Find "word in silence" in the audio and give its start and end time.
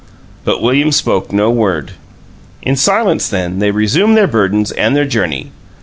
1.51-3.29